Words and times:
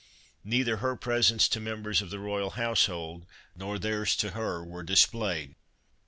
Neither 0.43 0.77
her 0.77 0.95
presents 0.95 1.47
to 1.49 1.59
members 1.59 2.01
of 2.01 2.09
the 2.09 2.17
royal 2.17 2.49
household 2.57 3.27
nor 3.55 3.77
theirs 3.77 4.15
to 4.15 4.31
her 4.31 4.63
were 4.63 4.81
displayed. 4.81 5.53